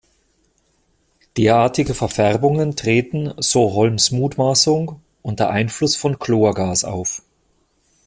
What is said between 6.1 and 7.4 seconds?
Chlorgas auf.